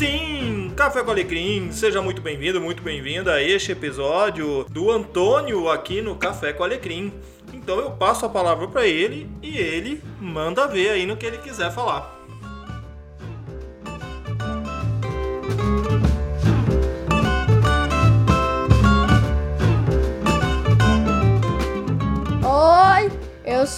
Sim, 0.00 0.72
Café 0.74 1.04
com 1.04 1.10
Alecrim, 1.10 1.70
seja 1.72 2.00
muito 2.00 2.22
bem-vindo, 2.22 2.58
muito 2.58 2.82
bem-vinda 2.82 3.34
a 3.34 3.42
este 3.42 3.72
episódio 3.72 4.64
do 4.70 4.90
Antônio 4.90 5.68
aqui 5.68 6.00
no 6.00 6.16
Café 6.16 6.54
com 6.54 6.64
Alecrim. 6.64 7.12
Então 7.52 7.78
eu 7.78 7.90
passo 7.90 8.24
a 8.24 8.28
palavra 8.30 8.66
para 8.66 8.86
ele 8.86 9.28
e 9.42 9.58
ele 9.58 10.02
manda 10.18 10.66
ver 10.66 10.88
aí 10.88 11.04
no 11.04 11.18
que 11.18 11.26
ele 11.26 11.36
quiser 11.36 11.70
falar. 11.70 12.19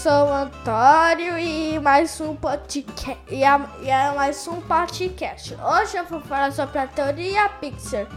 Sou 0.03 0.27
o 0.27 0.33
Antônio 0.33 1.39
e 1.39 1.79
mais 1.79 2.21
um 2.21 2.35
podcast 2.35 3.17
e 3.31 3.45
é, 3.45 4.13
mais 4.17 4.49
um 4.49 4.61
podcast. 4.63 5.55
Hoje 5.55 5.97
eu 5.97 6.05
vou 6.07 6.21
falar 6.23 6.51
sobre 6.51 6.77
a 6.81 6.89
teoria 6.89 7.49
Pixar. 7.61 8.09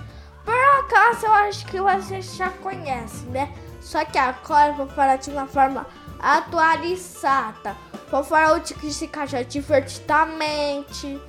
Por 0.43 0.79
acaso 0.79 1.27
eu 1.27 1.31
acho 1.31 1.63
que 1.67 1.79
vocês 1.79 2.35
já 2.37 2.49
conhecem, 2.49 3.29
né? 3.29 3.53
Só 3.81 4.03
que 4.03 4.17
agora 4.17 4.71
eu 4.71 4.77
vou 4.77 4.87
falar 4.87 5.17
de 5.17 5.29
uma 5.29 5.45
forma 5.45 5.85
atualizada. 6.19 7.77
Vou 8.09 8.23
falar 8.23 8.57
o 8.57 8.61
que 8.61 8.91
se 8.91 9.05
encaixa 9.05 9.45
divertidamente. 9.45 11.21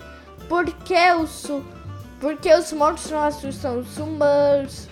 Porque 0.49 1.13
os, 1.21 1.51
porque 2.19 2.55
os 2.55 2.73
monstros 2.73 3.13
não 3.13 3.25
assustam 3.25 3.81
os 3.81 3.99
humanos. 3.99 4.89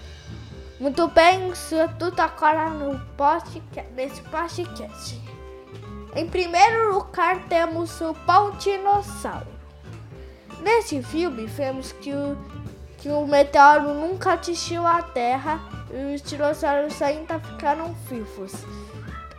Muito 0.79 1.09
bem, 1.09 1.49
isso 1.49 1.75
é 1.75 1.89
tudo 1.89 2.21
agora 2.21 2.69
no 2.69 3.01
podcast, 3.17 3.91
nesse 3.95 4.21
podcast. 4.25 5.34
Em 6.17 6.29
primeiro 6.29 6.95
lugar 6.95 7.41
temos 7.49 8.01
o 8.01 8.15
Pão 8.15 8.53
Dinossauro. 8.53 9.49
Nesse 10.61 11.03
filme 11.03 11.47
vemos 11.47 11.91
que 11.93 12.13
o, 12.13 12.39
que 12.99 13.09
o 13.09 13.27
meteoro 13.27 13.93
nunca 13.95 14.35
atingiu 14.35 14.87
a 14.87 15.03
Terra 15.03 15.61
e 15.93 16.15
os 16.15 16.23
dinossauros 16.23 17.03
ainda 17.03 17.41
ficaram 17.41 17.93
vivos. 18.09 18.53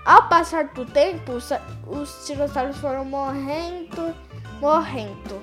Ao 0.06 0.28
passar 0.28 0.66
do 0.66 0.86
tempo, 0.86 1.32
os, 1.32 1.50
os 1.88 2.28
dinossauros 2.28 2.78
foram 2.78 3.06
morrendo, 3.06 4.14
morrendo. 4.60 5.42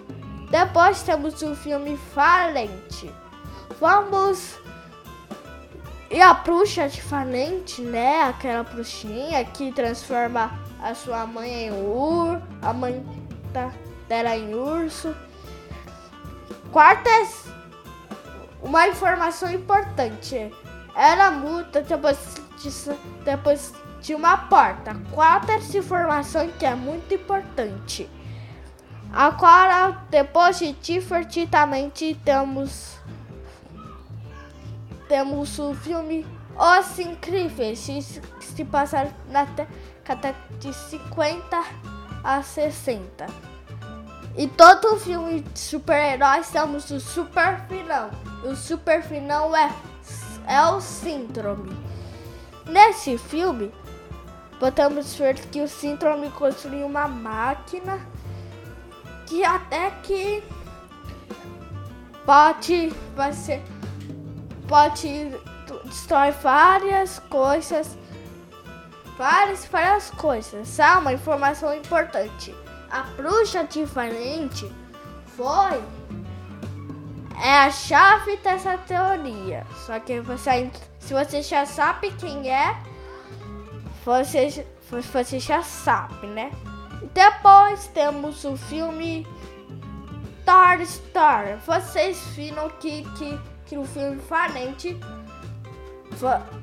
Depois 0.51 1.03
temos 1.03 1.41
o 1.43 1.57
filme 1.57 1.99
Valente. 2.15 3.11
Vamos 3.81 4.62
e 6.13 6.21
a 6.21 6.35
bruxa 6.35 6.89
de 6.89 7.01
Valente, 7.01 7.81
né? 7.81 8.25
Aquela 8.25 8.63
bruxinha 8.63 9.43
que 9.47 9.73
transforma 9.73 10.53
a 10.83 10.95
sua 10.95 11.27
mãe 11.27 11.69
em 11.69 11.73
ur, 11.73 12.39
a 12.61 12.73
mãe 12.75 13.03
da, 13.51 13.73
dela 14.07 14.37
em 14.37 14.55
urso. 14.55 15.17
Quarta, 16.71 17.09
uma 18.63 18.87
informação 18.89 19.51
importante. 19.51 20.53
Ela 20.95 21.31
muda 21.31 21.81
depois 21.81 22.19
de, 22.59 22.71
depois 23.25 23.73
de 24.03 24.15
uma 24.15 24.37
porta. 24.37 24.95
Quarta 25.13 25.55
informação 25.55 26.47
que 26.59 26.67
é 26.67 26.75
muito 26.75 27.15
importante. 27.15 28.11
Agora, 29.11 30.05
depois 30.11 30.59
de 30.59 30.73
divertidamente, 30.73 32.21
temos 32.23 32.99
temos 35.13 35.59
o 35.59 35.75
filme 35.75 36.27
Os 36.57 36.99
Incríveis, 36.99 37.85
que 37.85 38.45
se 38.47 38.65
passa 38.65 39.13
na 39.29 39.45
década 39.45 40.35
de 40.59 40.73
50 40.73 41.63
a 42.25 42.43
60. 42.43 43.27
E 44.39 44.49
todo 44.49 44.99
filme 44.99 45.43
de 45.43 45.59
super-heróis 45.59 46.49
temos 46.49 46.91
o 46.91 46.99
super 46.99 47.61
final. 47.69 48.09
O 48.43 48.57
super 48.57 49.03
final 49.03 49.55
é, 49.55 49.71
é 50.49 50.65
o 50.69 50.81
síndrome. 50.81 51.77
Nesse 52.65 53.19
filme, 53.19 53.71
podemos 54.59 55.15
ver 55.17 55.35
que 55.35 55.61
o 55.61 55.69
síndrome 55.69 56.31
construiu 56.31 56.87
uma 56.87 57.07
máquina 57.07 58.01
que 59.27 59.45
até 59.45 59.91
que 60.03 60.43
pode 62.25 62.89
vai 63.15 63.35
ser 63.35 63.63
pode 64.73 65.31
destrói 65.85 66.31
várias 66.31 67.19
coisas, 67.29 67.99
várias, 69.19 69.67
várias 69.67 70.11
coisas. 70.13 70.81
Há 70.81 70.99
uma 70.99 71.13
informação 71.13 71.75
importante. 71.75 72.55
A 72.91 73.03
bruxa 73.03 73.65
diferente 73.65 74.73
foi 75.37 75.79
é 77.45 77.59
a 77.67 77.71
chave 77.71 78.39
dessa 78.39 78.79
teoria. 78.79 79.67
Só 79.85 80.01
que 80.01 80.21
você, 80.21 80.71
se 80.99 81.13
você 81.13 81.43
já 81.43 81.67
sabe 81.67 82.11
quem 82.13 82.51
é, 82.51 82.75
você, 84.07 84.67
você 84.91 85.39
já 85.39 85.63
sabe, 85.63 86.27
né? 86.29 86.51
Depois 87.13 87.89
temos 87.89 88.43
o 88.47 88.57
filme 88.57 89.27
Toy 90.47 90.83
Story. 90.83 91.57
Vocês 91.67 92.19
viram 92.29 92.71
que, 92.81 93.03
que 93.19 93.52
que 93.73 93.77
no 93.77 93.87
filme 93.87 94.17
Valente 94.29 95.01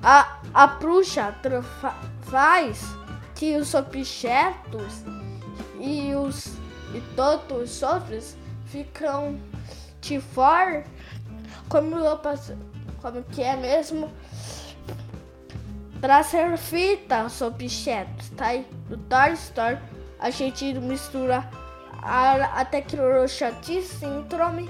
a, 0.04 0.40
a 0.54 0.68
bruxa 0.68 1.36
faz 2.22 2.84
que 3.34 3.56
os 3.58 3.74
objetos 3.74 5.04
e 5.80 6.14
os 6.14 6.54
e 6.94 7.02
todos 7.16 7.78
os 7.78 7.82
outros 7.82 8.38
ficam 8.66 9.40
de 10.02 10.22
fora 10.22 10.84
como 11.68 11.96
como 13.02 13.24
que 13.24 13.42
é 13.42 13.56
mesmo 13.56 14.12
para 16.00 16.22
ser 16.22 16.58
fita 16.58 17.26
os 17.26 17.42
objetos, 17.42 18.30
tá 18.38 18.48
aí? 18.48 18.68
No 18.88 18.98
Toy 18.98 19.34
Story 19.34 19.80
a 20.20 20.30
gente 20.30 20.76
mistura 20.76 21.50
a, 22.04 22.62
a 22.62 22.66
tecnologia 22.66 23.52
de 23.52 23.82
síndrome 23.82 24.70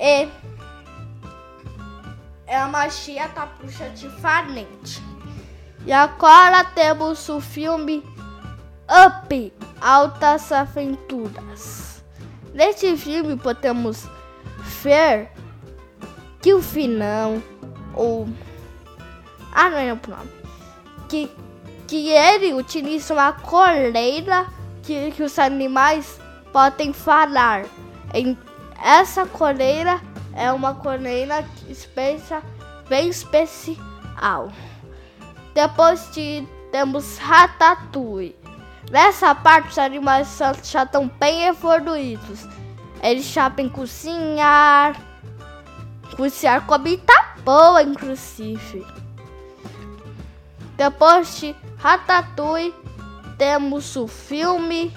e 0.00 0.28
é 2.46 2.56
a 2.56 2.66
magia 2.66 3.28
da 3.28 3.46
bruxa 3.46 3.88
diferente. 3.90 5.02
E 5.86 5.92
agora 5.92 6.64
temos 6.64 7.28
o 7.28 7.40
filme 7.40 8.02
Up 8.88 9.52
Altas 9.80 10.50
Aventuras. 10.50 12.02
Nesse 12.54 12.96
filme 12.96 13.36
podemos 13.36 14.08
ver 14.82 15.30
que 16.42 16.54
o 16.54 16.62
final 16.62 17.34
ou 17.94 18.28
ah 19.52 19.68
não 19.68 19.78
é 19.78 19.92
o 19.92 20.00
nome 20.08 20.30
que 21.08 21.30
que 21.90 22.08
ele 22.08 22.54
utiliza 22.54 23.12
uma 23.12 23.32
coleira 23.32 24.46
que, 24.84 25.10
que 25.10 25.24
os 25.24 25.36
animais 25.40 26.20
podem 26.52 26.92
falar. 26.92 27.64
Em, 28.14 28.38
essa 28.82 29.26
coleira 29.26 30.00
é 30.34 30.50
uma 30.52 30.74
coleira 30.74 31.44
especial, 31.68 32.42
bem 32.88 33.08
especial. 33.08 34.50
Depois 35.54 36.10
de, 36.12 36.46
temos 36.70 37.18
Ratatouille. 37.18 38.36
Nessa 38.90 39.34
parte 39.34 39.70
os 39.70 39.78
animais 39.78 40.38
já 40.64 40.82
estão 40.82 41.08
bem 41.18 41.46
evoluídos. 41.46 42.46
Eles 43.02 43.24
sabem 43.24 43.68
cozinhar, 43.68 44.96
cozinhar 46.16 46.66
comida 46.66 47.12
boa, 47.44 47.82
inclusive. 47.82 48.86
Depois 50.76 51.38
de 51.38 51.54
Ratatouille, 51.78 52.74
temos 53.38 53.96
o 53.96 54.06
filme 54.06 54.92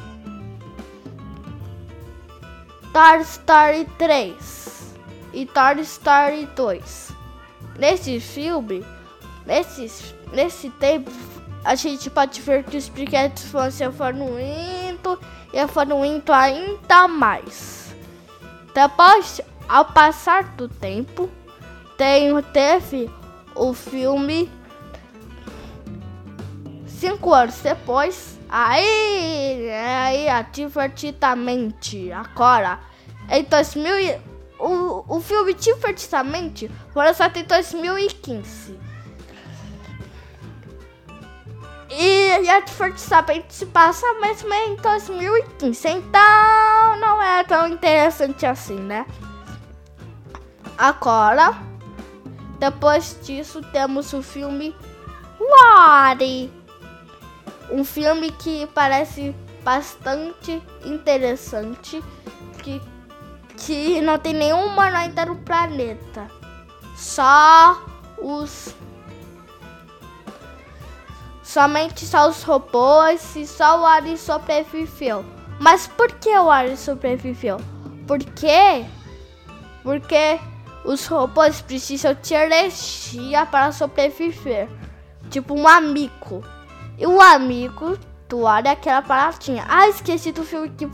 Toy 2.93 3.21
Story 3.21 3.85
3 3.97 4.93
e 5.33 5.47
Toy 5.47 5.81
Story 5.81 6.45
2. 6.55 7.11
Nesse 7.79 8.19
filme, 8.19 8.85
nesse, 9.47 10.13
nesse 10.31 10.69
tempo, 10.69 11.09
a 11.65 11.73
gente 11.73 12.07
pode 12.11 12.39
ver 12.39 12.63
que 12.63 12.77
os 12.77 12.89
brinquedos 12.89 13.45
vão 13.45 13.71
se 13.71 13.83
evoluindo 13.83 15.19
e 15.51 15.57
evoluindo 15.57 16.31
ainda 16.31 17.07
mais. 17.07 17.95
Depois, 18.75 19.41
ao 19.67 19.85
passar 19.85 20.43
do 20.55 20.69
tempo, 20.69 21.27
tem, 21.97 22.39
teve 22.53 23.09
o 23.55 23.73
filme 23.73 24.51
cinco 26.85 27.33
anos 27.33 27.59
depois 27.59 28.32
Aí, 28.55 29.67
aí, 29.71 30.45
divertidamente, 30.51 32.11
agora, 32.11 32.79
em 33.27 33.43
2000, 33.45 34.21
o, 34.59 35.03
o 35.07 35.19
filme 35.19 35.55
Divertidamente 35.55 36.69
foi 36.93 37.03
lançado 37.03 37.35
em 37.37 37.45
2015. 37.45 38.79
E, 41.89 42.29
e 42.43 42.61
Divertidamente 42.61 43.55
se 43.55 43.65
passa 43.65 44.05
mesmo 44.21 44.53
em 44.53 44.75
2015, 44.75 45.87
então 45.87 46.95
não 46.99 47.19
é 47.19 47.43
tão 47.45 47.67
interessante 47.67 48.45
assim, 48.45 48.77
né? 48.77 49.07
Agora, 50.77 51.57
depois 52.59 53.17
disso, 53.23 53.63
temos 53.71 54.13
o 54.13 54.21
filme 54.21 54.75
Wari. 55.39 56.62
Um 57.71 57.83
filme 57.83 58.31
que 58.31 58.67
parece 58.67 59.35
bastante 59.63 60.61
interessante, 60.83 62.03
que, 62.61 62.81
que 63.57 64.01
não 64.01 64.17
tem 64.19 64.33
nenhum 64.33 64.67
humano 64.67 64.97
ainda 64.97 65.25
no 65.25 65.37
planeta. 65.37 66.27
Só 66.95 67.81
os 68.17 68.75
Somente 71.53 72.05
só 72.05 72.29
os 72.29 72.41
robôs 72.41 73.35
e 73.35 73.45
só 73.45 73.79
o 73.81 73.85
Ari 73.85 74.17
sobreviveu. 74.17 75.23
Mas 75.59 75.85
por 75.85 76.11
que 76.13 76.29
o 76.29 76.49
Ari 76.49 76.75
sobreviveu? 76.75 77.57
Porque 78.07 78.85
porque 79.83 80.39
os 80.83 81.05
robôs 81.05 81.61
precisam 81.61 82.15
de 82.19 82.33
energia 82.33 83.45
para 83.45 83.71
sobreviver. 83.71 84.67
Tipo 85.29 85.53
um 85.53 85.67
amigo. 85.67 86.43
E 86.97 87.05
o 87.07 87.19
amigo 87.19 87.97
do 88.29 88.45
Ari 88.47 88.67
é 88.67 88.71
aquela 88.71 89.01
baratinha. 89.01 89.65
Ah, 89.67 89.87
esqueci 89.87 90.31
do 90.31 90.43
filme 90.43 90.69
que 90.69 90.89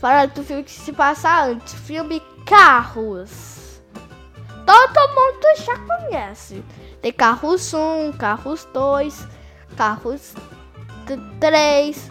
fala 0.00 0.26
do 0.26 0.42
filme 0.42 0.62
que 0.62 0.70
se 0.70 0.92
passa 0.92 1.44
antes. 1.44 1.74
Filme 1.74 2.22
Carros. 2.46 3.80
Todo 4.66 5.08
mundo 5.08 5.46
já 5.58 5.78
conhece. 5.78 6.64
Tem 7.02 7.12
Carros 7.12 7.74
1, 7.74 8.12
Carros 8.12 8.66
2 8.72 9.28
Carros 9.76 10.34
3. 11.40 12.10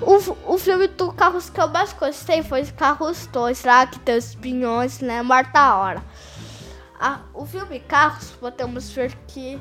O, 0.00 0.54
o 0.54 0.58
filme 0.58 0.86
do 0.88 1.12
Carros 1.12 1.50
que 1.50 1.60
eu 1.60 1.68
mais 1.68 1.92
gostei 1.92 2.42
foi 2.42 2.64
Carros 2.66 3.26
2, 3.26 3.64
lá 3.64 3.86
que 3.86 3.98
tem 4.00 4.16
os 4.16 4.34
pinhões, 4.34 5.00
né? 5.00 5.22
Morta 5.22 5.74
hora. 5.74 6.02
Ah, 7.00 7.20
o 7.34 7.46
filme 7.46 7.80
Carros, 7.80 8.30
podemos 8.32 8.90
ver 8.90 9.16
que, 9.26 9.58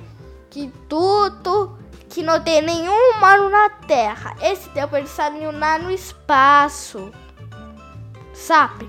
que 0.50 0.72
tudo 0.88 1.78
que 2.10 2.24
não 2.24 2.42
tem 2.42 2.62
nenhum 2.62 3.12
humano 3.12 3.50
na 3.50 3.70
Terra. 3.70 4.36
Esse 4.42 4.70
tempo 4.70 4.96
eles 4.96 5.10
saíram 5.10 5.58
lá 5.58 5.78
no 5.78 5.92
espaço. 5.92 7.12
Sabe? 8.34 8.88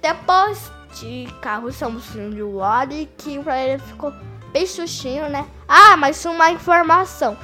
Depois 0.00 0.70
de 1.00 1.26
Carros, 1.40 1.76
somos 1.76 2.12
de 2.12 2.42
Wally, 2.42 3.10
que 3.16 3.38
pra 3.40 3.60
ele 3.60 3.78
ficou 3.78 4.12
bem 4.52 4.66
sustinho, 4.66 5.28
né? 5.28 5.46
Ah, 5.66 5.96
mas 5.96 6.24
uma 6.24 6.50
informação. 6.50 7.36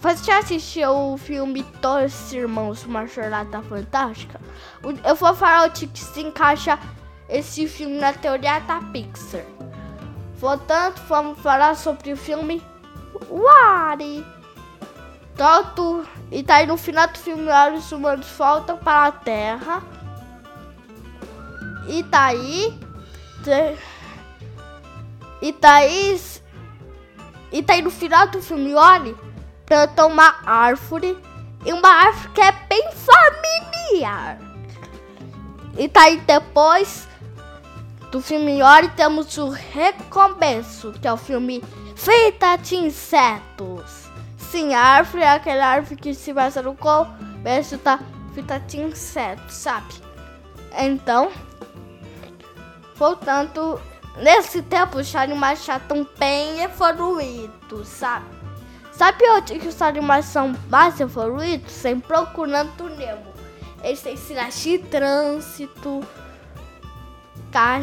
Você 0.00 0.24
já 0.24 0.38
assistiu 0.38 0.90
o 0.90 1.18
filme 1.18 1.62
Dois 1.82 2.32
Irmãos, 2.32 2.84
uma 2.84 3.06
jornada 3.06 3.60
fantástica? 3.62 4.40
Eu 5.04 5.14
vou 5.14 5.34
falar 5.34 5.68
o 5.68 5.70
que 5.70 5.86
se 5.98 6.20
encaixa 6.20 6.78
esse 7.28 7.68
filme 7.68 7.98
na 7.98 8.12
teoria 8.12 8.60
da 8.60 8.80
Pixar. 8.80 9.44
Portanto, 10.40 11.02
vamos 11.06 11.38
falar 11.40 11.76
sobre 11.76 12.12
o 12.12 12.16
filme 12.16 12.62
Wari. 13.30 14.26
Tanto, 15.36 16.04
e 16.32 16.42
tá 16.42 16.56
aí 16.56 16.66
no 16.66 16.76
final 16.76 17.06
do 17.06 17.18
filme, 17.18 17.48
os 17.76 17.92
humanos 17.92 18.26
voltam 18.36 18.76
para 18.76 19.06
a 19.06 19.12
Terra. 19.12 19.82
E 21.88 22.02
tá 22.02 22.24
aí. 22.26 22.78
E 25.40 25.52
tá 25.52 25.74
aí 25.74 26.18
e 27.50 27.62
tá 27.62 27.72
aí 27.72 27.82
no 27.82 27.90
final 27.90 28.26
do 28.28 28.42
filme, 28.42 28.74
olha, 28.74 29.14
planta 29.64 30.06
uma 30.06 30.36
árvore. 30.44 31.16
E 31.64 31.72
uma 31.72 31.88
árvore 31.88 32.28
que 32.34 32.40
é 32.40 32.52
bem 32.68 32.88
familiar. 32.92 34.38
E 35.76 35.88
tá 35.88 36.02
aí 36.02 36.18
depois 36.18 37.08
do 38.10 38.20
filme 38.20 38.62
Ori 38.62 38.88
temos 38.90 39.36
o 39.38 39.48
Recomeço, 39.48 40.92
que 40.92 41.06
é 41.06 41.12
o 41.12 41.16
filme 41.16 41.62
Feita 41.98 42.56
de 42.56 42.76
Insetos. 42.76 44.08
Sim, 44.38 44.72
a 44.72 44.80
árvore 44.80 45.22
é 45.22 45.30
aquela 45.30 45.66
árvore 45.66 45.96
que 45.96 46.14
se 46.14 46.32
basa 46.32 46.62
no 46.62 46.74
começo 46.74 47.76
da 47.78 47.98
feita 48.32 48.58
de 48.60 48.78
insetos, 48.78 49.54
sabe? 49.54 49.92
Então, 50.78 51.30
voltando 52.94 53.78
Nesse 54.20 54.62
tempo, 54.62 54.98
os 54.98 55.14
animais 55.14 55.64
já 55.64 55.76
estão 55.76 56.06
bem 56.18 56.60
evoluídos, 56.62 57.86
sabe? 57.86 58.26
Sabe 58.90 59.24
onde 59.30 59.60
que 59.60 59.68
os 59.68 59.80
animais 59.80 60.24
são 60.24 60.56
mais 60.68 60.98
evoluídos? 60.98 61.72
Sem 61.72 62.00
procurando 62.00 62.88
Nemo. 62.96 63.32
Eles 63.82 64.02
têm 64.02 64.16
sinais 64.16 64.60
de 64.60 64.78
trânsito. 64.78 66.02
Tá? 67.52 67.80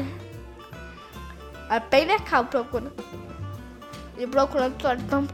É 1.70 1.80
bem 1.80 2.06
legal 2.06 2.44
procurando. 2.46 3.25
E 4.18 4.26
procurando 4.28 4.76
então, 4.98 5.28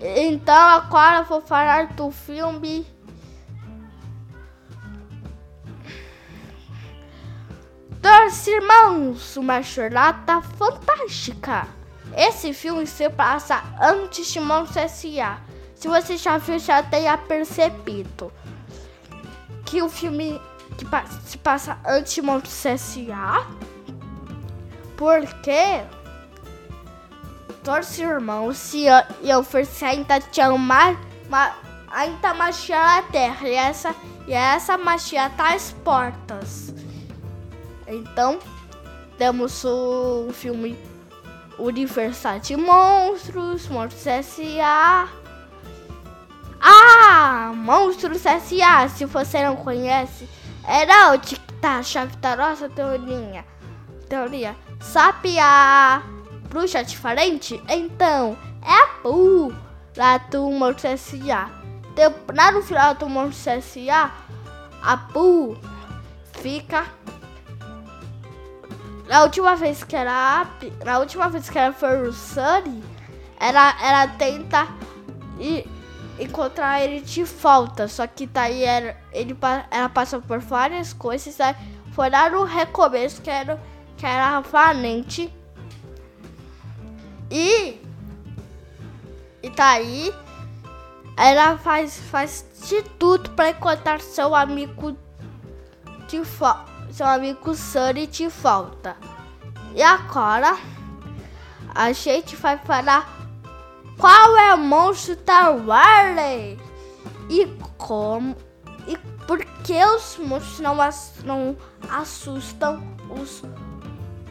então 0.00 0.54
agora 0.54 1.22
vou 1.22 1.40
falar 1.40 1.94
do 1.94 2.10
filme 2.10 2.86
Dois 8.06 8.46
Irmãos, 8.46 9.36
uma 9.36 9.60
jornada 9.62 10.40
fantástica. 10.40 11.66
Esse 12.16 12.52
filme 12.52 12.86
se 12.86 13.10
passa 13.10 13.64
antes 13.80 14.32
de 14.32 14.38
Monstros 14.38 14.76
S.A. 14.76 15.40
Se 15.74 15.88
você 15.88 16.16
já 16.16 16.38
viu, 16.38 16.56
já 16.58 16.84
tenha 16.84 17.18
percebido 17.18 18.32
que 19.64 19.82
o 19.82 19.88
filme 19.88 20.40
que 20.78 20.86
se 21.28 21.36
passa 21.38 21.78
antes 21.84 22.14
de 22.14 22.22
Monstros 22.22 22.64
S.A. 22.64 23.44
Porque 24.96 25.82
dois 27.66 27.98
irmãos 27.98 28.56
se 28.56 28.86
iam 29.22 29.40
oferecer 29.40 29.86
ainda 29.86 30.20
tinham 30.20 30.56
mais, 30.56 30.96
ainda 31.90 32.32
magia 32.32 32.78
na 32.78 33.02
Terra 33.02 33.48
e 33.48 33.54
essa, 33.54 33.94
e 34.28 34.32
essa 34.32 34.78
magia 34.78 35.28
tá 35.30 35.52
às 35.52 35.72
portas. 35.72 36.72
Então, 37.88 38.38
temos 39.18 39.64
o 39.64 40.28
filme 40.32 40.78
Universal 41.58 42.38
de 42.38 42.56
Monstros, 42.56 43.66
Monstros 43.66 44.06
S.A. 44.06 45.08
Ah, 46.60 47.52
Monstros 47.52 48.24
S.A. 48.24 48.88
Se 48.88 49.04
você 49.06 49.42
não 49.42 49.56
conhece, 49.56 50.28
era 50.64 51.14
o 51.14 51.18
tá 51.60 51.78
a 51.78 51.82
chave 51.82 52.14
da 52.16 52.36
nossa 52.36 52.68
teoria. 52.68 53.44
Teoria. 54.08 54.54
A 54.94 56.02
bruxa 56.46 56.82
diferente? 56.82 57.62
Então, 57.68 58.36
é 58.62 58.72
a 58.72 58.86
Pooh, 59.02 59.54
lá 59.96 60.18
do 60.18 60.50
Monstros 60.50 60.84
S.A. 60.84 61.50
Lá 62.34 62.52
no 62.52 62.62
final 62.62 62.94
do 62.94 63.08
Monstros 63.08 63.46
S.A., 63.46 64.10
a 64.82 64.96
Pooh 64.96 65.56
fica 66.40 66.86
na 69.08 69.22
última 69.22 69.56
vez 69.56 69.82
que 69.84 69.96
era 69.96 70.46
na 70.84 70.98
última 70.98 71.28
vez 71.28 71.48
que 71.48 71.58
era 71.58 71.72
foi 71.72 72.08
o 72.08 72.12
Sunny, 72.12 72.82
era, 73.38 73.74
era 73.80 74.08
tentar 74.08 74.76
e 75.38 75.66
encontrar 76.18 76.82
ele 76.82 77.00
de 77.00 77.24
falta. 77.24 77.88
Só 77.88 78.06
que 78.06 78.26
daí 78.26 78.64
era, 78.64 78.96
ele 79.12 79.36
ela 79.70 79.88
passou 79.88 80.20
por 80.20 80.38
várias 80.38 80.92
coisas. 80.92 81.40
Aí 81.40 81.54
foi 81.92 82.10
lá 82.10 82.28
no 82.30 82.44
recomeço 82.44 83.22
que 83.22 83.30
era, 83.30 83.60
que 83.96 84.06
era 84.06 84.40
Valente. 84.40 85.32
E. 87.30 87.80
E 89.42 89.50
daí. 89.50 90.12
Ela 91.16 91.56
faz, 91.56 91.98
faz 92.10 92.44
de 92.68 92.82
tudo 92.98 93.30
para 93.30 93.50
encontrar 93.50 94.00
seu 94.00 94.34
amigo 94.34 94.96
de 96.08 96.22
seu 96.92 97.06
amigo 97.06 97.54
Sunny 97.54 98.06
te 98.06 98.30
falta. 98.30 98.96
E 99.74 99.82
agora 99.82 100.56
a 101.74 101.92
gente 101.92 102.36
vai 102.36 102.58
falar 102.58 103.06
qual 103.98 104.36
é 104.36 104.54
o 104.54 104.58
monstro 104.58 105.16
da 105.16 105.50
Warley 105.50 106.58
e 107.28 107.46
como 107.76 108.36
e 108.86 108.96
por 109.26 109.44
que 109.64 109.84
os 109.84 110.16
monstros 110.18 110.60
não, 110.60 110.76
não 111.24 111.56
assustam 111.90 112.82
os 113.10 113.42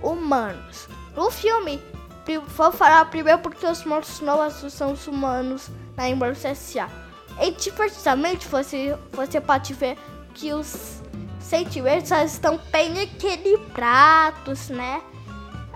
humanos. 0.01 0.87
No 1.15 1.29
filme, 1.29 1.81
vou 2.47 2.71
falar 2.71 3.05
primeiro 3.05 3.39
porque 3.39 3.65
os 3.65 3.83
monstros 3.85 4.21
não 4.21 4.41
assustam 4.41 4.91
os 4.91 5.07
humanos 5.07 5.69
na 5.95 6.09
Embrace 6.09 6.47
S.A. 6.47 6.89
E 7.39 7.51
divertidamente 7.51 8.47
você, 8.47 8.97
você 9.11 9.39
pode 9.39 9.73
ver 9.73 9.97
que 10.33 10.53
os 10.53 11.01
sentimentos 11.39 12.11
estão 12.11 12.59
bem 12.71 12.97
equilibrados, 12.99 14.69
né? 14.69 15.01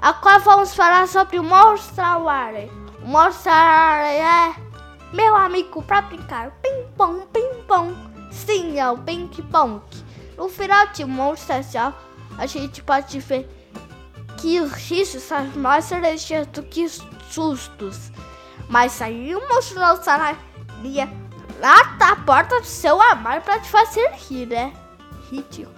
Agora 0.01 0.39
vamos 0.39 0.73
falar 0.73 1.07
sobre 1.07 1.37
o 1.39 1.43
Monster 1.43 2.21
Warrior. 2.23 2.69
O 3.03 3.07
Monster 3.07 3.51
Warrior 3.51 4.25
é 4.25 4.55
meu 5.13 5.35
amigo 5.35 5.83
pra 5.83 6.01
brincar. 6.01 6.51
Pim 6.61 6.85
pom. 6.97 7.29
Sim, 8.31 8.79
é 8.79 8.89
o 8.89 8.97
Pink 8.97 9.41
Pong. 9.43 9.81
No 10.37 10.49
final 10.49 10.87
de 10.87 11.05
Monstro 11.05 11.55
S.A., 11.55 11.93
a 12.37 12.45
gente 12.45 12.81
pode 12.81 13.19
ver 13.19 13.47
que 14.39 14.59
os 14.59 14.71
risos 14.71 15.23
são 15.23 15.45
mais 15.55 15.85
celestiais 15.85 16.47
do 16.47 16.63
que 16.63 16.87
sustos. 17.29 18.11
Mas 18.67 19.01
aí 19.01 19.35
o 19.35 19.49
monstro 19.49 19.79
não 19.79 20.01
sairia 20.01 21.09
lá 21.59 21.83
da 21.97 22.15
porta 22.15 22.59
do 22.59 22.65
seu 22.65 23.01
armário 23.01 23.41
para 23.41 23.59
te 23.59 23.69
fazer 23.69 24.09
rir, 24.29 24.47
né? 24.47 24.73
Ridículo. 25.29 25.75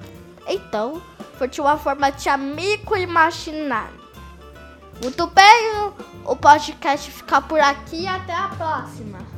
Então, 0.47 1.01
foi 1.37 1.47
de 1.47 1.61
uma 1.61 1.77
forma 1.77 2.11
de 2.11 2.29
amigo 2.29 2.95
imaginário. 2.95 3.99
Muito 5.01 5.25
bem, 5.27 5.93
o 6.25 6.35
podcast 6.35 7.09
fica 7.09 7.41
por 7.41 7.59
aqui 7.59 8.05
até 8.07 8.33
a 8.33 8.49
próxima. 8.49 9.30